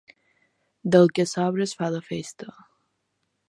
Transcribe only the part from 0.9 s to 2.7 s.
Del que sobra es fa la festa.